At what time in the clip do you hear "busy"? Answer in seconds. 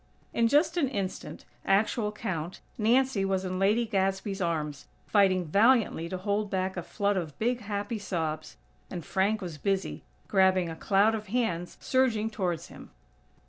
9.59-10.01